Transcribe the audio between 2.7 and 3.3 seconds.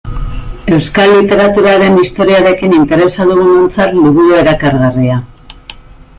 interesa